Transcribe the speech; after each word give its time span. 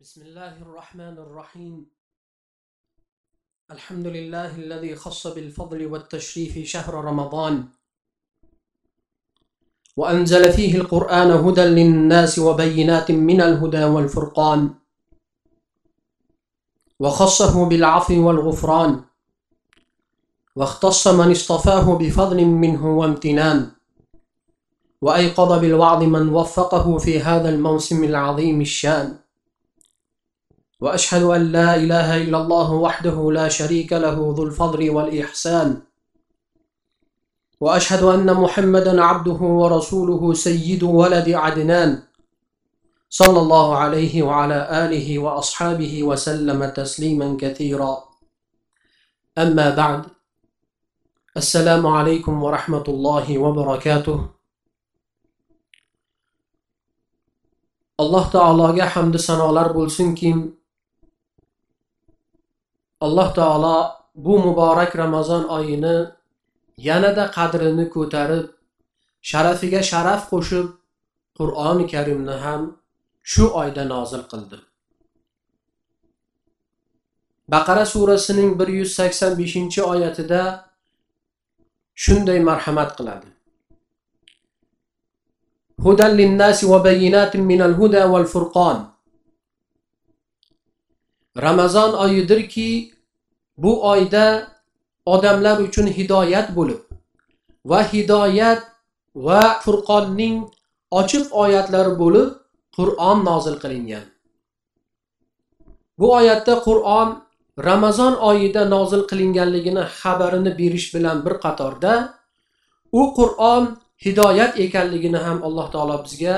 بسم 0.00 0.22
الله 0.22 0.62
الرحمن 0.62 1.18
الرحيم. 1.18 1.86
الحمد 3.70 4.06
لله 4.06 4.56
الذي 4.56 4.94
خص 4.94 5.26
بالفضل 5.26 5.86
والتشريف 5.86 6.58
شهر 6.66 6.94
رمضان. 6.94 7.64
وأنزل 9.96 10.52
فيه 10.52 10.74
القرآن 10.74 11.30
هدى 11.30 11.60
للناس 11.60 12.38
وبينات 12.38 13.10
من 13.10 13.40
الهدى 13.40 13.84
والفرقان. 13.84 14.74
وخصه 17.00 17.68
بالعفو 17.68 18.26
والغفران. 18.26 19.04
واختص 20.56 21.08
من 21.08 21.30
اصطفاه 21.30 21.98
بفضل 21.98 22.44
منه 22.44 22.98
وامتنان. 22.98 23.70
وأيقظ 25.02 25.60
بالوعظ 25.60 26.02
من 26.02 26.28
وفقه 26.28 26.98
في 26.98 27.20
هذا 27.20 27.48
الموسم 27.48 28.04
العظيم 28.04 28.60
الشان. 28.60 29.27
وأشهد 30.80 31.22
أن 31.22 31.52
لا 31.52 31.76
إله 31.76 32.16
إلا 32.16 32.38
الله 32.42 32.72
وحده 32.72 33.32
لا 33.32 33.48
شريك 33.48 33.92
له 33.92 34.34
ذو 34.36 34.44
الفضل 34.44 34.90
والإحسان. 34.90 35.82
وأشهد 37.60 38.02
أن 38.02 38.34
محمدا 38.34 39.02
عبده 39.02 39.40
ورسوله 39.60 40.34
سيد 40.34 40.82
ولد 40.82 41.28
عدنان 41.30 42.02
صلى 43.10 43.38
الله 43.40 43.76
عليه 43.76 44.22
وعلى 44.22 44.58
آله 44.84 45.18
وأصحابه 45.18 46.02
وسلم 46.02 46.70
تسليما 46.70 47.36
كثيرا. 47.40 48.04
أما 49.38 49.74
بعد 49.74 50.02
السلام 51.36 51.86
عليكم 51.86 52.42
ورحمة 52.42 52.84
الله 52.88 53.38
وبركاته. 53.38 54.38
alloh 57.98 58.30
taologa 58.30 58.86
hamdu 58.94 59.18
sanolar 59.18 59.74
bo'lsinki 59.74 60.30
alloh 63.05 63.29
taolo 63.39 63.77
bu 64.15 64.33
muborak 64.45 64.91
ramazon 65.03 65.43
oyini 65.57 65.97
yanada 66.87 67.25
qadrini 67.37 67.85
ko'tarib 67.95 68.45
sharafiga 69.29 69.81
sharaf 69.91 70.21
qo'shib 70.31 70.67
qur'oni 71.37 71.85
karimni 71.93 72.35
ham 72.45 72.61
shu 73.31 73.43
oyda 73.61 73.83
nozil 73.93 74.23
qildi 74.31 74.57
baqara 77.53 77.85
surasining 77.93 78.51
bir 78.59 78.69
yuz 78.79 78.91
sakson 78.99 79.31
beshinchi 79.41 79.81
oyatida 79.93 80.41
shunday 82.03 82.39
marhamat 82.49 82.91
qiladi 82.97 83.29
هدى 85.85 86.07
للناس 86.19 86.63
وبينات 86.63 87.33
من 87.35 87.61
الهدى 87.61 88.03
والفرقان 88.03 88.77
ramazon 91.46 91.94
oyidirki 92.04 92.92
bu 93.56 93.72
oyda 93.90 94.24
odamlar 95.06 95.56
uchun 95.66 95.86
hidoyat 95.98 96.48
bo'lib 96.58 96.80
va 97.70 97.80
hidoyat 97.92 98.60
va 99.26 99.42
furqonning 99.64 100.36
ochiq 101.00 101.24
oyatlari 101.44 101.94
bo'lib 102.02 102.28
qur'on 102.76 103.24
nozil 103.30 103.56
qilingan. 103.62 104.04
Bu 105.98 106.06
oyatda 106.18 106.54
qur'on 106.66 107.08
ramazon 107.68 108.14
oyida 108.30 108.62
nozil 108.74 109.02
qilinganligini 109.10 109.84
xabarini 110.00 110.52
berish 110.60 110.88
bilan 110.94 111.24
bir 111.26 111.34
qatorda 111.44 111.92
u 113.00 113.02
qur'on 113.18 113.64
hidoyat 114.04 114.52
ekanligini 114.64 115.18
ham 115.26 115.38
alloh 115.46 115.66
taolo 115.74 115.96
bizga 116.06 116.36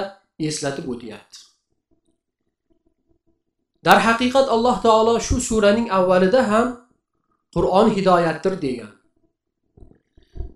eslatib 0.48 0.87
o'tyapti. 0.92 1.50
darhaqiqat 3.88 4.48
alloh 4.56 4.75
taolo 4.88 5.20
shu 5.28 5.39
suraning 5.50 5.88
avvalida 5.98 6.42
ham 6.52 6.67
qur'on 7.56 7.88
hidoyatdir 7.95 8.56
degan 8.66 8.92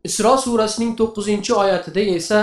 isro 0.09 0.33
surasining 0.45 0.91
to'qqizinchi 0.99 1.53
oyatida 1.63 2.01
esa 2.17 2.41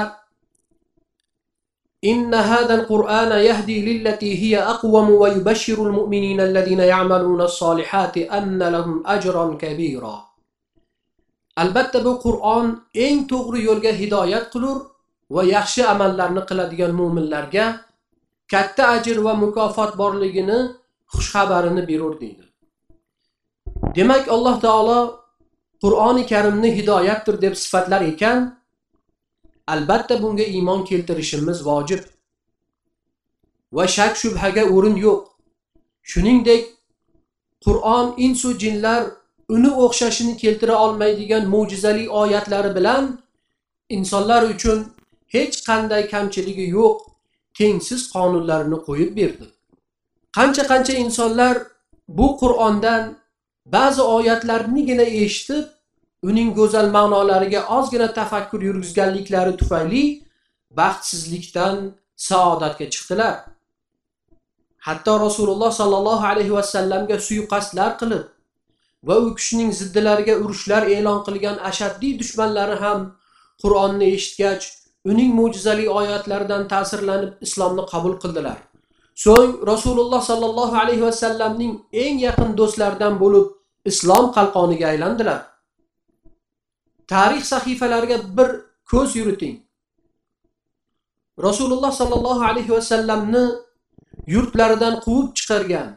إن 2.05 2.35
هذا 2.35 2.75
القرآن 2.75 3.33
يهدي 3.49 3.77
للتي 3.89 4.31
هي 4.43 4.55
أقوم 4.59 5.11
ويبشر 5.11 5.79
المؤمنين 5.89 6.41
الذين 6.41 6.81
يعملون 6.81 7.41
الصالحات 7.41 8.17
أن 8.19 8.63
لهم 8.63 9.03
أجرا 9.07 9.55
كبيرا 9.63 10.17
albatta 11.57 12.05
bu 12.05 12.13
qur'on 12.21 12.67
eng 12.95 13.25
to'g'ri 13.33 13.61
yo'lga 13.69 13.93
hidoyat 14.01 14.51
qilur 14.53 14.79
va 15.35 15.43
yaxshi 15.55 15.83
amallarni 15.93 16.43
qiladigan 16.49 16.93
mo'minlarga 17.01 17.65
katta 18.52 18.84
ajr 18.96 19.18
va 19.26 19.34
mukofot 19.44 19.92
borligini 20.02 20.60
xushxabarini 21.14 21.84
berur 21.90 22.14
deydi. 22.22 22.46
Demak 23.96 24.28
alloh 24.36 24.56
taolo 24.66 25.00
qur'oni 25.84 26.24
karimni 26.32 26.70
hidoyatdir 26.78 27.42
deb 27.42 27.54
sifatlar 27.64 28.02
ekan 28.02 28.38
albatta 29.74 30.22
bunga 30.24 30.44
iymon 30.44 30.86
keltirishimiz 30.90 31.66
vojib. 31.70 32.02
Va 33.76 33.88
shak 33.88 34.14
shubhaga 34.22 34.64
o'rin 34.76 34.96
yo'q. 35.06 35.22
Shuningdek 36.12 36.64
qur'on 37.66 38.08
insu 38.26 38.50
jinlar 38.64 39.02
uni 39.56 39.72
o'xshashini 39.86 40.34
keltira 40.44 40.76
olmaydigan 40.86 41.44
mo'jizali 41.54 42.10
oyatlari 42.22 42.76
bilan 42.78 43.04
insonlar 43.98 44.42
uchun 44.54 44.78
hech 45.36 45.56
qanday 45.68 46.04
kamchiligi 46.14 46.68
yo'q. 46.78 47.11
Tengsiz 47.60 48.02
qonunlarini 48.16 48.80
qo'yib 48.88 49.12
berdi. 49.20 49.46
Qancha 50.38 50.64
qancha 50.72 50.94
insonlar 51.04 51.56
bu 52.08 52.28
qur'ondan 52.42 53.04
ba'zi 53.76 54.02
oyatlarnigina 54.18 55.08
eshitib 55.24 55.66
uning 56.30 56.50
go'zal 56.60 56.88
ma'nolariga 56.98 57.62
ozgina 57.78 58.14
tafakkur 58.20 58.62
yurgizganliklari 58.70 59.54
tufayli 59.62 60.04
baxtsizlikdan 60.80 61.76
saodatga 62.28 62.86
chiqdilar. 62.94 63.36
Hatto 64.88 65.14
rasululloh 65.26 65.72
sollallohu 65.80 66.26
alayhi 66.32 66.54
vasallamga 66.60 67.18
suiqasdlar 67.28 67.92
qilib 68.02 68.24
va 69.08 69.16
u 69.26 69.36
kishining 69.38 69.72
ziddilariga 69.80 70.36
urushlar 70.44 70.84
e'lon 70.98 71.20
qilgan 71.28 71.58
ashaddiy 71.70 72.14
dushmanlari 72.22 72.78
ham 72.84 73.00
qur'onni 73.64 74.08
eshitgach 74.18 74.66
uning 75.10 75.32
mo'jizali 75.40 75.86
oyatlaridan 76.00 76.68
ta'sirlanib 76.74 77.32
islomni 77.46 77.84
qabul 77.94 78.14
qildilar. 78.24 78.58
So'ng 79.26 79.52
rasululloh 79.72 80.22
sollallohu 80.30 80.76
alayhi 80.84 81.04
vasallamning 81.08 81.74
eng 82.04 82.16
yaqin 82.28 82.50
do'stlaridan 82.60 83.14
bo'lib 83.24 83.46
islom 83.92 84.26
qalqoniga 84.38 84.86
aylandilar. 84.94 85.40
Tarix 87.12 87.44
sahifalariga 87.54 88.18
bir 88.38 88.50
ko'z 88.92 89.16
yuriting. 89.20 89.56
Rasululloh 91.48 91.92
sollallohu 92.00 92.44
alayhi 92.52 92.72
vasallamni 92.78 93.46
yurtlaridan 94.34 94.96
quvib 95.06 95.30
chiqargan 95.38 95.88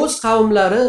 o'z 0.00 0.12
qavmlari 0.24 0.84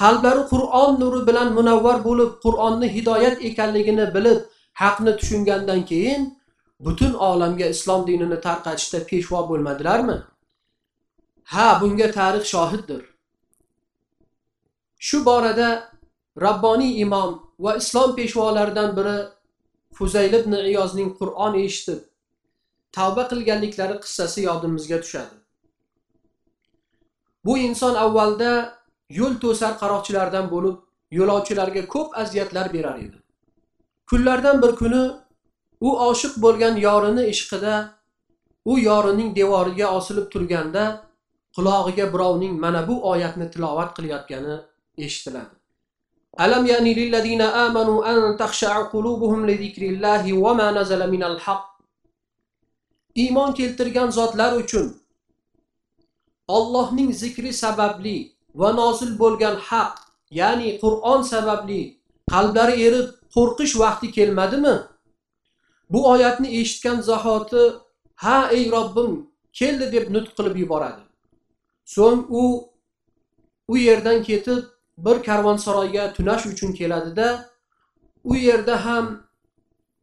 qalblari 0.00 0.42
qur'on 0.52 0.90
nuri 1.02 1.20
bilan 1.28 1.48
munavvar 1.58 1.96
bo'lib 2.08 2.30
qur'onni 2.44 2.88
hidoyat 2.96 3.36
ekanligini 3.48 4.06
bilib 4.16 4.40
haqni 4.72 5.16
tushungandan 5.16 5.84
keyin 5.84 6.38
butun 6.80 7.14
olamga 7.14 7.66
islom 7.66 8.06
dinini 8.06 8.40
tarqatishda 8.40 9.06
peshvo 9.10 9.48
bo'lmadilarmi? 9.48 10.22
Ha 11.44 11.80
bunga 11.80 12.12
tarix 12.12 12.44
shohiddir. 12.54 13.02
Shu 14.98 15.24
borada 15.24 15.90
rabboniy 16.40 17.00
imom 17.00 17.30
va 17.58 17.76
islom 17.76 18.16
peshvolaridan 18.16 18.96
biri 18.96 19.16
fuzayl 19.94 20.32
ibn 20.40 20.52
iyozning 20.52 21.10
qur'on 21.18 21.54
eshitib 21.64 22.00
tavba 22.92 23.22
qilganliklari 23.30 23.96
qissasi 24.04 24.40
yodimizga 24.48 25.00
tushadi. 25.04 25.34
Bu 27.44 27.58
inson 27.58 27.94
avvalda 28.04 28.52
yo'l 29.18 29.34
to'sar 29.44 29.72
qaroqchilardan 29.82 30.46
bo'lib 30.54 30.76
yo'lovchilarga 31.18 31.82
ko'p 31.94 32.18
aziyatlar 32.22 32.72
berar 32.72 32.98
edi. 33.06 33.18
Kunlardan 34.10 34.62
bir 34.62 34.72
kuni 34.80 35.02
u 35.80 35.90
oshiq 36.08 36.34
bo'lgan 36.44 36.76
yorini 36.86 37.24
ishqida 37.34 37.74
u 38.64 38.78
yorining 38.78 39.30
devoriga 39.36 39.86
osilib 39.98 40.26
turganda 40.32 40.84
qulog'iga 41.56 42.06
birovning 42.14 42.54
mana 42.64 42.88
bu 42.88 42.94
oyatni 43.12 43.50
tilovat 43.50 43.90
qilayotgani 43.96 44.56
eshitiladi. 44.98 45.54
Alam 46.44 46.66
yani 46.66 46.96
lillazina 46.96 47.52
amanu 47.64 47.94
an 48.12 48.36
takhsha'a 48.42 48.90
qulubuhum 48.92 49.46
li 49.48 49.54
zikrillahi 49.62 50.32
wa 50.44 50.54
ma 50.54 50.68
nazala 50.78 51.06
minal 51.06 51.38
haqq. 51.46 51.64
Iymon 53.22 53.52
keltirgan 53.52 54.10
zotlar 54.10 54.52
uchun 54.62 54.86
Allohning 56.48 57.12
zikri 57.12 57.52
sababli 57.52 58.18
va 58.54 58.72
nozil 58.72 59.12
bo'lgan 59.18 59.56
haq 59.68 59.94
ya'ni 60.40 60.70
qur'on 60.82 61.22
sababli 61.32 61.82
qalblari 62.32 62.76
erib 62.86 63.19
qo'rqish 63.34 63.74
vaqti 63.82 64.10
kelmadimi? 64.16 64.76
Bu 65.92 66.08
oyatni 66.12 66.48
eshitgan 66.60 67.00
zahoti 67.10 67.62
ha 68.24 68.38
ey 68.56 68.70
robbim 68.70 69.12
keldi 69.52 69.92
deb 69.92 70.10
nutq 70.14 70.32
qilib 70.38 70.56
yuboradi. 70.62 71.02
So'ng 71.94 72.20
u 72.40 72.44
u 73.68 73.76
yerdan 73.76 74.22
ketib 74.22 74.64
bir 75.06 75.22
karvonsaroyga 75.28 76.12
tunash 76.12 76.46
uchun 76.52 76.72
keladida 76.72 77.28
u 78.24 78.36
yerda 78.36 78.84
ham 78.84 79.06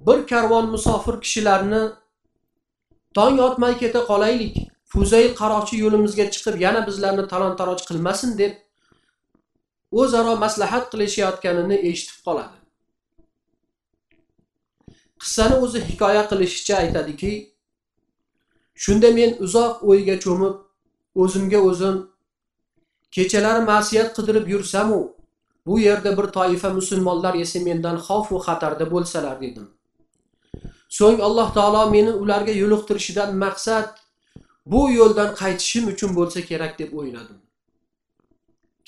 bir 0.08 0.28
karvon 0.28 0.70
musofir 0.70 1.22
kishilarni 1.22 1.82
tong 3.14 3.40
otmay 3.48 3.78
keta 3.82 4.02
qolaylik 4.12 4.56
fuzayl 4.94 5.32
qaroqchi 5.42 5.76
yo'limizga 5.84 6.26
chiqib 6.34 6.56
yana 6.66 6.82
bizlarni 6.88 7.28
talon 7.34 7.56
taroj 7.60 7.82
qilmasin 7.90 8.38
deb 8.42 8.54
o'zaro 10.02 10.36
maslahat 10.46 10.86
qilishayotganini 10.92 11.78
eshitib 11.90 12.20
qoladi. 12.28 12.57
Qissani 15.22 15.56
o'zi 15.66 15.80
hikoya 15.90 16.24
qilishicha 16.32 16.76
aytadiki 16.84 17.32
shunda 18.84 19.10
men 19.20 19.32
uzoq 19.46 19.74
o'yga 19.90 20.16
cho'mib 20.26 20.56
o'zimga 21.24 21.60
o'zim 21.70 21.96
kechalari 23.16 23.62
ma'siyat 23.72 24.10
qidirib 24.18 24.46
yursamu 24.54 25.00
bu 25.68 25.80
yerda 25.80 26.18
bir 26.18 26.28
toifa 26.38 26.70
musulmonlar 26.70 27.36
esa 27.36 27.60
mendan 27.60 27.98
xavfu 28.08 28.36
xatarda 28.48 28.86
bo'lsalar 28.92 29.42
dedim. 29.42 29.68
So'ng 30.98 31.20
alloh 31.28 31.48
taolo 31.58 31.90
meni 31.96 32.12
ularga 32.24 32.54
yo'liqtirishidan 32.62 33.30
maqsad 33.44 33.90
bu 34.72 34.82
yo'ldan 35.00 35.30
qaytishim 35.42 35.84
uchun 35.94 36.16
bo'lsa 36.18 36.40
kerak 36.50 36.80
deb 36.80 36.92
o'yladim. 37.00 37.40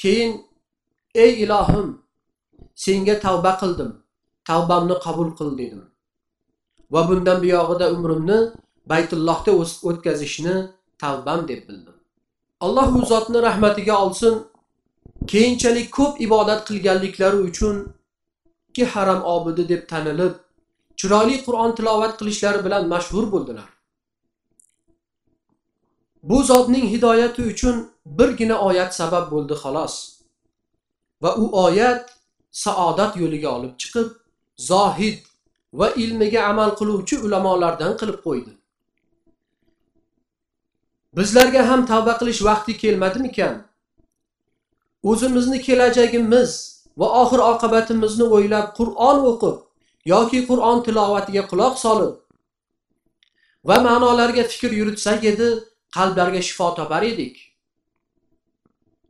Keyin 0.01 0.31
ey 1.15 1.31
ilohim 1.43 1.87
senga 2.85 3.15
tavba 3.25 3.53
qildim 3.61 3.91
tavbamni 4.49 4.95
qabul 5.05 5.29
qil 5.39 5.49
dedim. 5.61 5.88
Va 6.91 7.09
bundan 7.09 7.41
buyog'ida 7.43 7.91
umrimni 7.95 8.39
baytullohda 8.91 9.51
o'tkazishni 9.89 10.55
tavbam 11.01 11.47
deb 11.47 11.61
bildim. 11.69 11.95
Alloh 12.59 12.95
u 12.95 13.05
zotni 13.05 13.41
rahmatiga 13.41 13.95
olsin 14.05 14.35
keyinchalik 15.27 15.91
ko'p 15.91 16.21
ibodat 16.21 16.61
qilganliklari 16.67 17.39
uchun 17.49 17.75
ikki 18.69 18.85
haram 18.85 19.21
obidi 19.35 19.69
deb 19.69 19.83
tanilib 19.91 20.33
chiroyli 20.99 21.37
qur'on 21.45 21.75
tilovat 21.75 22.13
qilishlari 22.19 22.65
bilan 22.65 22.87
mashhur 22.93 23.31
bo'ldilar. 23.33 23.69
Bu 26.23 26.43
zotning 26.43 26.85
hidoyati 26.93 27.41
uchun 27.41 27.75
birgina 28.05 28.57
oyat 28.69 28.95
sabab 28.95 29.31
bo'ldi 29.31 29.53
xolos. 29.63 29.95
Va 31.23 31.31
u 31.35 31.45
oyat 31.65 32.03
saodat 32.51 33.17
yo'liga 33.21 33.49
olib 33.57 33.73
chiqib 33.81 34.07
zohid 34.69 35.19
va 35.73 35.91
ilmiga 36.03 36.41
amal 36.51 36.71
qiluvchi 36.79 37.15
ulamolardan 37.25 37.93
qilib 37.99 38.19
qo'ydi. 38.25 38.51
Bizlarga 41.17 41.61
ham 41.69 41.85
tavba 41.91 42.13
qilish 42.19 42.41
vaqti 42.49 42.77
kelmadimikan? 42.83 43.55
O'zimizni 45.09 45.59
kelajagimiz 45.67 46.51
va 46.99 47.07
oxir 47.21 47.41
oqibatimizni 47.51 48.25
o'ylab 48.35 48.67
qur'on 48.77 49.17
o'qib 49.31 49.57
yoki 50.13 50.39
qur'on 50.49 50.83
tilovatiga 50.85 51.43
quloq 51.51 51.75
solib 51.85 52.13
va 53.69 53.77
ma'nolarga 53.87 54.43
fikr 54.51 54.71
yuritsak 54.79 55.23
edi 55.31 55.49
qalblarga 55.97 56.41
shifo 56.47 56.67
topar 56.79 57.03
edik. 57.11 57.35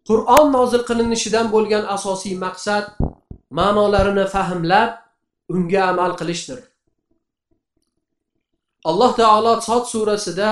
Qur'on 0.09 0.45
nozil 0.57 0.81
qilinishidan 0.89 1.51
bo'lgan 1.55 1.83
asosiy 1.95 2.35
maqsad 2.45 2.85
ma'nolarini 3.59 4.25
fahmlab 4.35 4.89
unga 5.49 5.81
amal 5.91 6.11
qilishdir. 6.19 6.59
Alloh 8.89 9.11
taolo 9.21 9.53
sod 9.61 9.83
surasida 9.91 10.49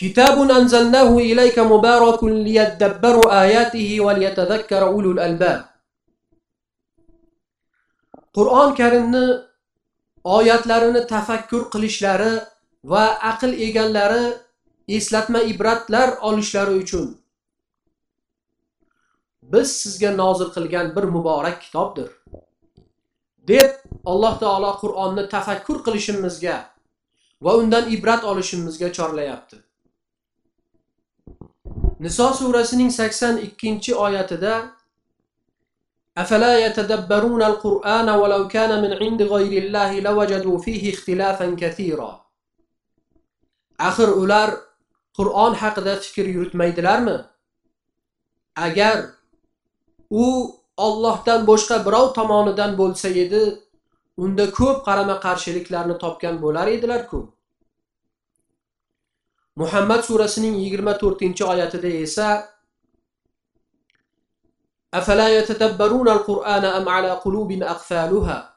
kitabun 0.00 0.48
anzalnahu 0.58 1.20
ilayka 1.30 1.64
mubarakun 1.72 2.44
liyadabbaru 2.46 3.28
ayatihi 3.42 4.00
va 4.04 4.12
ulul 4.96 5.20
albab. 5.26 5.60
Qur'oni 8.36 8.76
karimni 8.80 9.24
oyatlarini 10.24 11.06
tafakkur 11.12 11.62
qilishlari 11.72 12.32
va 12.92 13.04
aql 13.32 13.52
egalari 13.66 14.24
eslatma 14.88 15.40
ibratlar 15.52 16.08
olishlari 16.28 16.74
uchun 16.82 17.08
biz 19.52 19.68
sizga 19.82 20.10
nozil 20.16 20.50
qilgan 20.56 20.96
bir 20.96 21.04
muborak 21.04 21.62
kitobdir. 21.62 22.19
deb 23.51 23.71
alloh 24.11 24.33
taolo 24.43 24.71
qur'onni 24.83 25.27
tafakkur 25.35 25.83
qilishimizga 25.85 26.57
va 27.45 27.51
undan 27.61 27.91
ibrat 27.95 28.23
olishimizga 28.31 28.89
chorlayapti 28.97 29.57
niso 31.99 32.27
surasining 32.39 32.91
sakson 32.99 33.35
ikkinchi 33.47 33.93
oyatida 34.05 34.55
أفلا 36.17 36.65
يتدبرون 36.65 37.43
القرآن 37.43 38.09
ولو 38.09 38.47
كان 38.47 38.81
من 38.83 38.91
عند 39.03 39.21
غير 39.21 39.63
الله 39.63 39.99
لوجدوا 39.99 40.57
فيه 40.59 40.93
اختلافا 40.93 41.55
كثيرا 41.59 42.25
axir 43.79 44.09
ular 44.21 44.49
qur'on 45.17 45.53
haqida 45.61 45.95
fikr 46.03 46.25
yuritmaydilarmi 46.35 47.17
agar 48.55 48.97
u 50.09 50.25
ollohdan 50.85 51.45
boshqa 51.49 51.77
birov 51.85 52.07
tomonidan 52.17 52.71
bo'lsa 52.81 53.09
edi 53.23 53.43
unda 54.23 54.45
ko'p 54.57 54.77
qarama 54.87 55.15
qarshiliklarni 55.25 55.95
topgan 56.03 56.35
bo'lar 56.43 56.67
edilar-ku 56.75 57.19
muhammad 59.61 60.01
surasining 60.09 60.55
yigirma 60.63 60.93
to'rtinchi 61.01 61.43
oyatida 61.53 61.89
esa 62.07 62.29
أفلا 64.99 65.27
يتدبرون 65.37 66.07
القرآن 66.09 66.65
أم 66.65 66.89
على 66.89 67.11
قلوب 67.23 67.51
أقفالها 67.51 68.55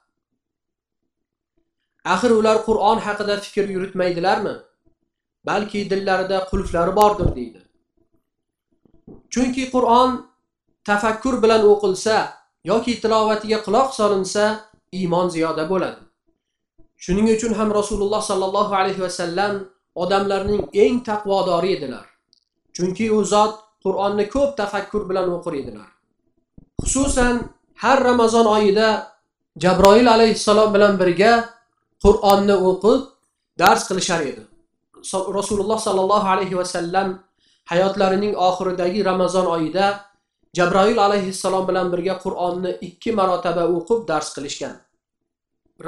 axir 2.14 2.30
ular 2.30 2.64
qur'on 2.64 2.98
haqida 3.06 3.36
fikr 3.44 3.64
yuritmaydilarmi 3.74 4.54
balki 5.48 5.80
dillarida 5.90 6.38
qulflari 6.50 6.92
bordir 6.98 7.28
deydi 7.38 7.60
chunki 9.34 9.64
qur'on 9.74 10.10
tafakkur 10.87 11.35
bilan 11.43 11.61
o'qilsa 11.71 12.17
yoki 12.71 12.93
tilovatiga 13.01 13.59
quloq 13.65 13.89
solinsa 13.99 14.43
iymon 14.99 15.27
ziyoda 15.35 15.63
bo'ladi. 15.71 16.01
Shuning 17.03 17.27
uchun 17.35 17.53
ham 17.59 17.69
rasululloh 17.79 18.21
sollallohu 18.29 18.73
alayhi 18.81 19.01
vasallam 19.05 19.53
odamlarning 20.03 20.61
eng 20.83 21.03
taqvodori 21.09 21.69
edilar. 21.77 22.05
Chunki 22.75 23.05
u 23.17 23.19
zot 23.33 23.53
qur'onni 23.83 24.25
ko'p 24.35 24.51
tafakkur 24.61 25.03
bilan 25.09 25.27
o'qir 25.35 25.53
edilar. 25.61 25.89
Xususan 26.81 27.35
har 27.83 27.99
ramazon 28.09 28.47
oyida 28.57 28.89
jabroil 29.63 30.07
alayhissalom 30.15 30.69
bilan 30.75 30.93
birga 31.01 31.33
qur'onni 32.03 32.55
o'qib 32.69 33.01
dars 33.61 33.81
qilishar 33.89 34.21
edi. 34.31 34.43
Rasululloh 35.39 35.79
sollallohu 35.87 36.27
alayhi 36.33 36.55
vasallam 36.61 37.07
hayotlarining 37.71 38.33
oxiridagi 38.47 38.99
ramazon 39.11 39.45
oyida 39.55 39.85
jabroil 40.57 40.97
alayhissalom 40.97 41.67
bilan 41.67 41.91
birga 41.93 42.15
qur'onni 42.23 42.71
ikki 42.87 43.11
marotaba 43.19 43.63
o'qib 43.75 44.07
dars 44.07 44.29
qilishgan. 44.35 44.75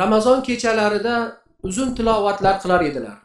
Ramazon 0.01 0.41
kechalarida 0.47 1.15
uzun 1.63 1.95
tilovatlar 1.95 2.55
qilar 2.63 2.81
edilar. 2.89 3.17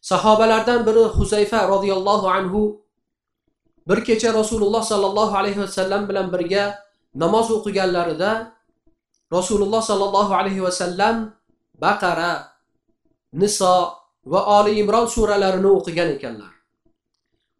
Sahobalardan 0.00 0.86
biri 0.86 1.04
huzayfa 1.16 1.68
roziyallohu 1.68 2.26
anhu 2.36 2.62
bir 3.88 4.04
kecha 4.04 4.34
rasululloh 4.40 4.82
sollallohu 4.92 5.34
alayhi 5.40 5.60
vasallam 5.60 6.08
bilan 6.08 6.32
birga 6.32 6.64
namoz 7.14 7.50
o'qiganlarida 7.56 8.30
rasululloh 9.32 9.82
sollallohu 9.90 10.32
alayhi 10.40 10.62
vasallam 10.62 11.16
baqara 11.84 12.32
niso 13.32 13.74
va 14.32 14.40
oli 14.58 14.72
imron 14.82 15.06
suralarini 15.06 15.70
o'qigan 15.78 16.08
ekanlar. 16.16 16.52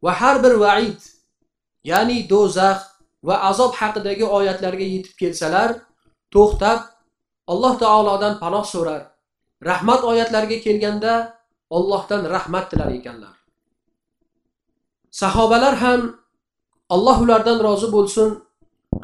Va 0.05 0.13
har 0.21 0.37
bir 0.45 0.55
vaid 0.65 1.01
ya'ni 1.85 2.29
do'zax 2.33 2.79
va 3.23 3.37
azob 3.51 3.73
haqidagi 3.81 4.25
oyatlarga 4.39 4.87
yetib 4.95 5.15
kelsalar 5.21 5.69
to'xtab 6.35 6.81
alloh 7.53 7.75
taolodan 7.83 8.35
panoh 8.43 8.65
so'rar. 8.65 9.03
Rahmat 9.71 10.01
oyatlariga 10.11 10.59
kelganda 10.67 11.13
ollohdan 11.71 12.23
rahmat 12.35 12.71
tilar 12.71 12.91
ekanlar. 12.99 13.35
Sahobalar 15.11 15.75
ham 15.85 16.01
alloh 16.95 17.17
ulardan 17.25 17.59
rozi 17.67 17.89
bo'lsin 17.97 18.29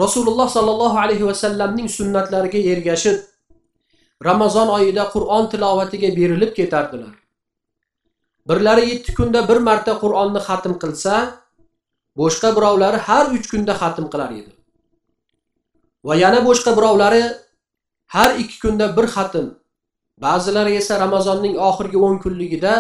rasululloh 0.02 0.48
sollallohu 0.56 0.98
alayhi 1.04 1.26
vasallamning 1.30 1.88
sunnatlariga 1.98 2.60
ergashib 2.72 3.18
ramazon 4.28 4.68
oyida 4.78 5.04
qur'on 5.14 5.44
tilovatiga 5.52 6.08
berilib 6.18 6.52
ketardilar. 6.58 7.14
Birlari 8.48 8.84
yetti 8.90 9.14
kunda 9.18 9.48
bir 9.48 9.58
marta 9.68 9.92
qur'onni 10.02 10.40
xatm 10.48 10.74
qilsa 10.82 11.14
boshqa 12.20 12.54
birovlari 12.56 12.98
har 13.08 13.24
uch 13.36 13.46
kunda 13.52 13.74
xatm 13.82 14.06
qilar 14.12 14.30
edi. 14.40 14.52
Va 16.06 16.14
yana 16.22 16.40
boshqa 16.48 16.76
birovlari 16.78 17.22
har 18.14 18.30
ikki 18.42 18.58
kunda 18.64 18.86
bir 18.96 19.06
xatm. 19.16 19.46
Ba'zilari 20.24 20.76
esa 20.80 21.00
ramazonning 21.04 21.56
oxirgi 21.68 21.98
o'n 22.06 22.18
kunligida 22.24 22.74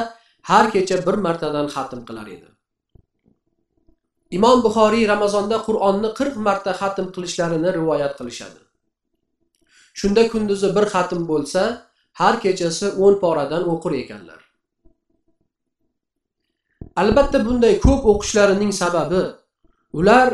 har 0.50 0.70
kecha 0.74 0.96
bir 1.06 1.16
martadan 1.26 1.66
xatm 1.74 2.00
qilar 2.08 2.26
edi. 2.36 2.48
Imom 4.36 4.62
buxoriy 4.66 5.04
ramazonda 5.12 5.56
qur'onni 5.66 6.08
qirq 6.18 6.36
marta 6.46 6.72
xatm 6.80 7.06
qilishlarini 7.14 7.70
rivoyat 7.78 8.16
qilishadi. 8.18 8.60
Shunda 10.00 10.22
kunduzi 10.32 10.68
bir 10.76 10.86
xatm 10.94 11.20
bo'lsa 11.30 11.62
har 12.20 12.34
kechasi 12.44 12.86
o'n 13.04 13.14
poradan 13.22 13.62
o'qir 13.72 13.92
ekanlar. 14.02 14.40
Albatta 17.02 17.38
bunday 17.46 17.74
ko'p 17.86 18.02
o'qishlarining 18.12 18.72
sababi 18.82 19.22
ular 19.98 20.28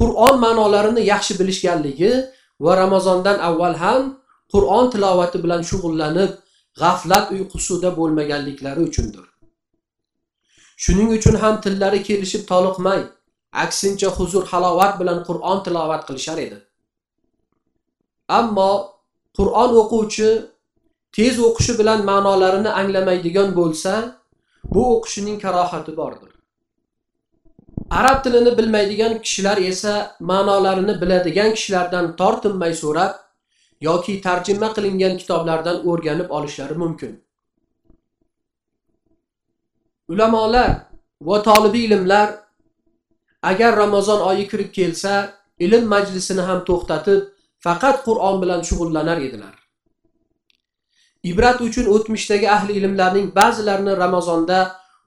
qur'on 0.00 0.34
ma'nolarini 0.44 1.02
yaxshi 1.12 1.32
bilishganligi 1.40 2.12
va 2.64 2.72
ramazondan 2.82 3.38
avval 3.48 3.74
ham 3.84 4.02
qur'on 4.52 4.86
tilovati 4.92 5.38
bilan 5.44 5.62
shug'ullanib 5.70 6.30
g'aflat 6.80 7.26
uyqusida 7.34 7.88
bo'lmaganliklari 7.98 8.80
uchundir. 8.88 9.24
Shuning 10.84 11.10
uchun 11.18 11.36
ham 11.42 11.54
tillari 11.64 12.00
kelishib 12.08 12.42
toliqmay 12.52 13.00
aksincha 13.64 14.08
huzur 14.16 14.44
halovat 14.52 14.92
bilan 15.00 15.18
qur'on 15.28 15.58
tilovat 15.64 16.02
qilishar 16.08 16.38
edi. 16.46 16.58
Ammo 18.38 18.72
qur'on 19.38 19.70
o'quvchi 19.82 20.30
tez 21.16 21.34
o'qishi 21.48 21.72
bilan 21.80 22.00
ma'nolarini 22.10 22.70
anglamaydigan 22.80 23.48
bo'lsa 23.58 23.92
bu 24.74 24.96
o'qishining 24.96 25.38
karohati 25.40 25.96
bordir. 25.96 26.30
Arab 27.90 28.24
tilini 28.24 28.58
bilmaydigan 28.58 29.18
kishilar 29.18 29.58
esa 29.58 30.16
ma'nolarini 30.20 31.00
biladigan 31.02 31.50
kishilardan 31.56 32.16
tortinmay 32.16 32.74
so'rab 32.82 33.12
yoki 33.80 34.20
tarjima 34.20 34.68
qilingan 34.76 35.16
kitoblardan 35.20 35.76
o'rganib 35.90 36.30
olishlari 36.30 36.74
mumkin. 36.74 37.12
Ulamolar 40.08 40.70
va 41.20 41.42
tolibi 41.42 41.78
ilmlar 41.78 42.28
agar 43.42 43.76
ramazon 43.76 44.20
oyi 44.20 44.48
kirib 44.48 44.70
kelsa 44.72 45.14
ilm 45.58 45.84
majlisini 45.94 46.40
ham 46.48 46.60
to'xtatib 46.68 47.20
faqat 47.64 47.96
qur'on 48.06 48.42
bilan 48.42 48.60
shug'ullanar 48.68 49.18
edilar. 49.26 49.65
Ibrat 51.22 51.60
uchun 51.60 51.86
o'tmishdagi 51.94 52.50
ahli 52.50 52.72
ilmlarning 52.72 53.34
ba'zilarini 53.38 53.96
ramazonda 53.96 54.58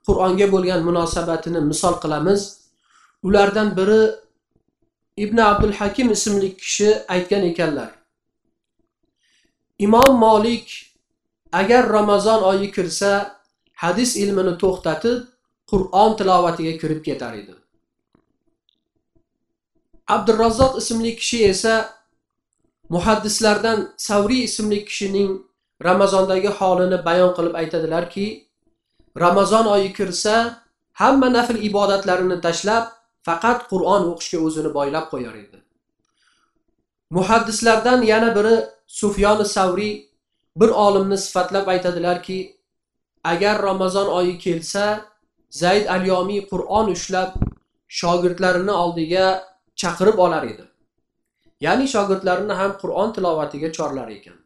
qur'onga 0.08 0.48
bo'lgan 0.54 0.82
munosabatini 0.84 1.62
misol 1.72 1.96
qilamiz. 2.04 2.42
Ulardan 3.24 3.78
biri 3.78 4.02
ibn 5.18 5.38
abdul 5.38 5.74
hakim 5.80 6.12
ismli 6.12 6.58
kishi 6.58 6.90
aytgan 7.08 7.44
ekanlar. 7.52 7.92
Imom 9.80 10.20
molik 10.20 10.68
agar 11.52 11.90
ramazon 11.90 12.42
oyi 12.44 12.72
kirsa 12.72 13.12
hadis 13.74 14.16
ilmini 14.16 14.54
to'xtatib 14.62 15.20
qur'on 15.72 16.12
tilovatiga 16.18 16.74
kirib 16.82 17.02
ketar 17.08 17.34
edi. 17.42 17.54
Abdurrazzoq 20.16 20.74
ismli 20.82 21.16
kishi 21.20 21.40
esa 21.54 21.76
muhaddislardan 22.90 23.94
savriy 23.98 24.44
ismli 24.50 24.86
kishining 24.86 25.49
ramazondagi 25.88 26.48
holini 26.48 27.06
bayon 27.06 27.32
qilib 27.38 27.56
aytadilarki 27.62 28.26
ramazon 29.24 29.66
oyi 29.76 29.94
kirsa 29.94 30.36
hamma 31.02 31.30
nafl 31.38 31.58
ibodatlarini 31.70 32.38
tashlab 32.42 32.84
faqat 33.28 33.60
qur'on 33.72 34.04
o'qishga 34.12 34.40
o'zini 34.48 34.74
boylab 34.78 35.06
qo'yar 35.14 35.36
edi. 35.44 35.58
Muhaddislardan 37.18 38.02
yana 38.12 38.30
biri 38.38 38.56
sufyoni 38.88 39.46
savriy 39.56 39.94
bir 40.60 40.70
olimni 40.86 41.18
sifatlab 41.18 41.68
aytadilarki 41.74 42.40
agar 43.24 43.56
ramazon 43.64 44.08
oyi 44.20 44.38
kelsa 44.38 44.86
zayd 45.50 45.86
al 45.96 46.04
yomiy 46.12 46.42
qur'on 46.52 46.88
ushlab 46.96 47.32
shogirdlarini 48.00 48.72
oldiga 48.84 49.26
chaqirib 49.82 50.18
olar 50.26 50.44
edi. 50.44 50.66
Ya'ni 51.66 51.88
shogirdlarini 51.94 52.54
ham 52.62 52.72
qur'on 52.82 53.10
tilovatiga 53.16 53.72
chorlar 53.78 54.10
ekan. 54.18 54.39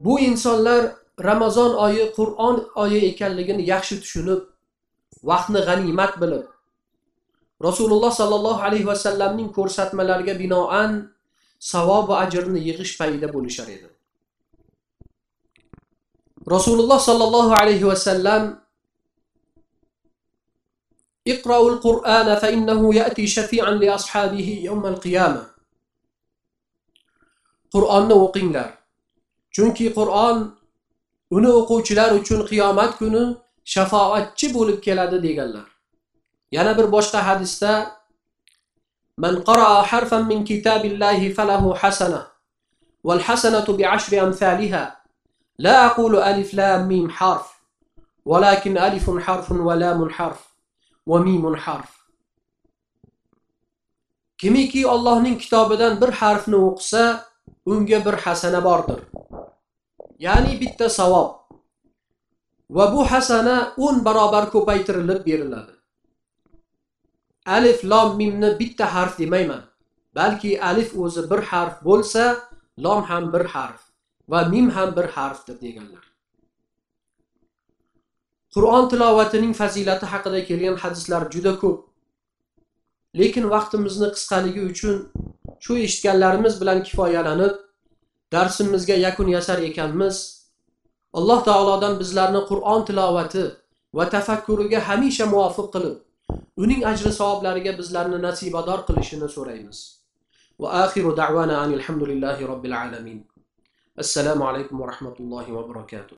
bu 0.00 0.20
insonlar 0.20 0.82
ramazon 1.28 1.72
oyi 1.86 2.12
qur'on 2.18 2.56
oyi 2.82 2.98
ekanligini 3.10 3.62
yaxshi 3.72 4.00
tushunib 4.02 4.40
vaqtni 5.30 5.60
g'animat 5.68 6.12
bilib 6.22 6.44
rasululloh 7.66 8.12
sollallohu 8.20 8.60
alayhi 8.68 8.86
vasallamning 8.92 9.48
ko'rsatmalariga 9.58 10.34
binoan 10.42 10.92
savob 11.72 12.08
va 12.10 12.16
ajrni 12.24 12.60
yig'ish 12.68 12.94
payida 13.00 13.32
bo'lishar 13.36 13.68
edi 13.76 13.88
rasululloh 16.54 17.00
sollallohu 17.08 17.52
alayhi 17.62 17.88
vasallam 17.92 18.44
اقرأوا 21.34 21.70
القرآن 21.70 22.28
فإنه 22.42 22.94
يأتي 22.94 23.26
شفيعا 23.26 23.70
لأصحابه 23.82 24.48
يوم 24.68 24.86
القيامة 24.86 25.42
qur'onni 27.74 28.14
o'qinglar 28.24 28.68
chunki 29.54 29.86
qur'on 29.98 30.38
uni 31.36 31.50
o'quvchilar 31.60 32.10
uchun 32.20 32.40
qiyomat 32.50 32.92
kuni 33.00 33.24
shafoatchi 33.74 34.46
bo'lib 34.56 34.78
keladi 34.86 35.18
deganlar 35.26 35.68
yana 36.56 36.72
bir 36.78 36.86
boshqa 36.96 37.20
hadisda 37.28 37.72
man 39.24 39.34
qaraa 39.48 39.82
harfan 39.90 40.22
min 40.30 40.44
kitabillahi 40.50 41.34
falahu 41.36 41.74
hasana 41.82 42.22
wal 43.06 43.22
hasanatu 43.28 43.76
bi 43.78 43.84
ashri 43.96 44.16
amthaliha 44.26 44.84
la 45.64 45.74
aqulu 45.88 46.16
alif 46.30 46.50
lam 46.60 46.88
mim 46.92 47.08
harf 47.18 47.56
ولكن 48.26 48.78
ألف 48.78 49.18
حرف 49.18 49.52
ولام 49.52 50.10
حرف 50.10 50.40
وميم 51.06 51.56
حرف 51.56 51.90
kimiki 54.38 54.86
Allohning 54.88 55.38
kitobidan 55.38 56.00
bir 56.00 56.08
harfni 56.08 56.56
o'qisa 56.56 57.24
unga 57.66 58.04
bir 58.04 58.12
hasana 58.12 58.64
bordir 58.64 58.98
Ya'ni 60.25 60.53
bitta 60.61 60.89
savob. 60.89 61.29
Va 62.69 62.85
bu 62.93 63.01
hasana 63.11 63.73
10 63.77 64.05
barobar 64.05 64.45
ko'paytirilib 64.53 65.25
beriladi. 65.25 65.73
Alif 67.57 67.83
lom 67.91 68.17
mimni 68.17 68.59
bitta 68.59 68.93
harf 68.95 69.19
demayman. 69.19 69.63
Balki 70.15 70.51
alif 70.69 70.89
o'zi 71.03 71.23
bir 71.31 71.41
harf 71.51 71.75
bo'lsa 71.87 72.23
lom 72.83 73.03
ham 73.09 73.33
bir 73.33 73.45
harf 73.53 73.81
va 74.31 74.39
mim 74.53 74.69
ham 74.69 74.95
bir 74.97 75.07
harfdir 75.15 75.61
deganlar. 75.61 76.05
Qur'on 78.53 78.89
tilovatining 78.91 79.53
fazilati 79.61 80.05
haqida 80.13 80.39
kelgan 80.49 80.75
hadislar 80.83 81.21
juda 81.33 81.53
ko'p. 81.61 81.79
Lekin 83.19 83.45
vaqtimizni 83.53 84.09
qisqaligi 84.15 84.61
uchun 84.71 84.95
shu 85.63 85.73
eshitganlarimiz 85.85 86.61
bilan 86.61 86.79
kifoyalanib 86.87 87.53
darsimizga 88.31 88.95
yakun 88.95 89.27
yasar 89.27 89.59
ekanmiz. 89.69 90.17
Alloh 91.13 91.43
taolodan 91.43 91.99
bizlarni 91.99 92.41
qur'on 92.49 92.85
tilovati 92.85 93.43
va 93.93 94.05
tafakkuriga 94.09 94.79
hamisha 94.87 95.25
muvofiq 95.33 95.67
qilib 95.73 95.95
uning 96.63 96.81
ajri 96.91 97.11
savoblariga 97.19 97.71
bizlarni 97.79 98.17
nasibador 98.27 98.79
qilishini 98.87 99.27
so'raymiz. 99.35 99.79
Va 100.61 100.67
axiru 100.83 101.11
da'vana 101.21 101.55
hamdulillahi 101.87 102.47
robbil 102.51 102.75
alamin. 102.83 103.19
Assalomu 103.97 104.43
alaykum 104.49 104.79
va 104.81 104.85
rahmatullohi 104.91 105.51
va 105.57 105.63
barakatuh. 105.71 106.09